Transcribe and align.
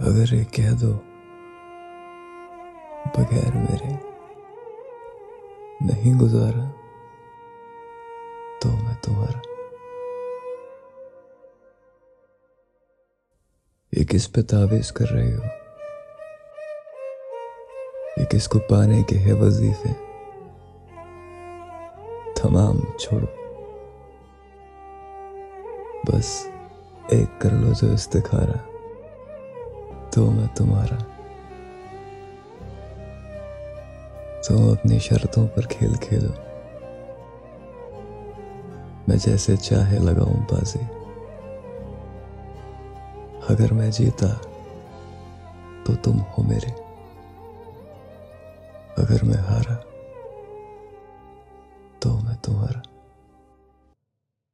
اگر 0.00 0.32
یہ 0.32 0.44
کہہ 0.44 0.70
دو 0.70 0.92
بغیر 3.14 3.54
میرے 3.54 3.92
نہیں 5.80 6.18
گزارا 6.18 6.70
تو 8.60 8.68
میں 8.68 8.94
تمہارا 9.02 9.38
یہ 13.92 14.04
کس 14.04 14.32
پہ 14.32 14.42
تعویذ 14.42 14.92
کر 14.92 15.10
رہے 15.10 15.34
ہو؟ 15.34 15.42
یہ 18.16 18.24
کس 18.24 18.48
کو 18.48 18.58
پانے 18.58 19.02
کے 19.02 19.18
ہے 19.18 19.32
وظیفے؟ 19.32 19.92
تمام 22.42 22.80
چھوڑو۔ 22.96 23.26
بس 26.08 26.46
ایک 27.08 27.40
کر 27.40 27.50
لو 27.50 27.72
جو 27.82 27.92
استخارہ۔ 27.92 28.69
تو 30.12 30.30
میں 30.30 30.46
تمہارا۔ 30.56 30.96
تم 34.48 34.70
اپنی 34.70 34.98
شرطوں 34.98 35.46
پر 35.48 35.62
کھیل 35.62 35.94
کھیلو۔ 35.94 36.32
میں 39.08 39.16
جیسے 39.16 39.56
چاہے 39.56 39.98
لگاؤں 39.98 40.40
بازی۔ 40.50 40.78
اگر 43.48 43.72
میں 43.72 43.90
جیتا 43.90 44.26
تو 45.84 45.92
تم 46.02 46.20
ہو 46.20 46.42
میرے۔ 46.42 46.70
اگر 48.96 49.24
میں 49.24 49.36
ہارا 49.36 49.76
تو 51.98 52.18
میں 52.24 52.34
تمہارا۔ 52.42 52.99